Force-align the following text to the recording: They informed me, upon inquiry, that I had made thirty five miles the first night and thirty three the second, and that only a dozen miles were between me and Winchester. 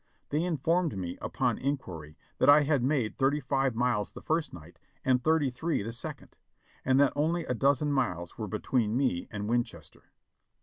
They 0.29 0.41
informed 0.41 0.97
me, 0.97 1.19
upon 1.21 1.59
inquiry, 1.59 2.17
that 2.39 2.49
I 2.49 2.63
had 2.63 2.81
made 2.81 3.19
thirty 3.19 3.39
five 3.39 3.75
miles 3.75 4.11
the 4.13 4.21
first 4.23 4.51
night 4.51 4.79
and 5.05 5.23
thirty 5.23 5.51
three 5.51 5.83
the 5.83 5.93
second, 5.93 6.35
and 6.83 6.99
that 6.99 7.13
only 7.15 7.45
a 7.45 7.53
dozen 7.53 7.91
miles 7.93 8.35
were 8.35 8.47
between 8.47 8.97
me 8.97 9.27
and 9.29 9.47
Winchester. 9.47 10.09